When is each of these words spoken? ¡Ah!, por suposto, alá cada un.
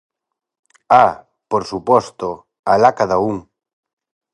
¡Ah!, 1.05 1.13
por 1.51 1.63
suposto, 1.71 2.27
alá 2.71 2.89
cada 2.99 3.17
un. 3.29 3.35